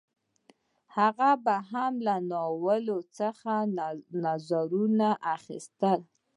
[0.97, 3.53] هغه به هم له ناولونو څخه
[4.25, 5.99] نظرونه اخیستل